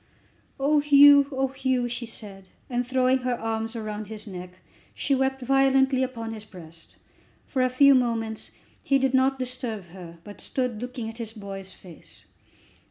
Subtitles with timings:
[0.59, 1.27] "Oh, Hugh!
[1.31, 4.59] oh, Hugh!" she said, and, throwing her arms round his neck,
[4.95, 6.95] she wept violently upon his breast.
[7.45, 8.49] For a few moments
[8.83, 12.25] he did not disturb her, but stood looking at his boy's face.